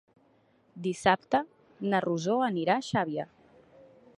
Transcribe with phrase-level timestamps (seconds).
[0.87, 1.41] Dissabte
[1.91, 3.27] na Rosó anirà a Xàbia.